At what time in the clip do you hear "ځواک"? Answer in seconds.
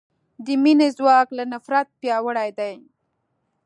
0.97-1.27